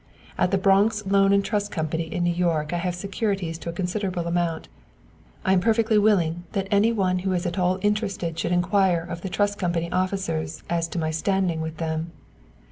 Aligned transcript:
At 0.35 0.49
the 0.49 0.57
Bronx 0.57 1.03
Loan 1.05 1.31
and 1.31 1.45
Trust 1.45 1.69
Company 1.69 2.11
in 2.11 2.23
New 2.23 2.33
York 2.33 2.73
I 2.73 2.77
have 2.77 2.95
securities 2.95 3.59
to 3.59 3.69
a 3.69 3.71
considerable 3.71 4.25
amount, 4.27 4.67
I 5.45 5.53
am 5.53 5.59
perfectly 5.59 5.99
willing 5.99 6.41
that 6.53 6.67
any 6.71 6.91
one 6.91 7.19
who 7.19 7.33
is 7.33 7.45
at 7.45 7.59
all 7.59 7.77
interested 7.83 8.39
should 8.39 8.51
inquire 8.51 9.03
of 9.07 9.21
the 9.21 9.29
Trust 9.29 9.59
Company 9.59 9.91
officers 9.91 10.63
as 10.71 10.87
to 10.87 10.97
my 10.97 11.11
standing 11.11 11.61
with 11.61 11.77
them. 11.77 12.11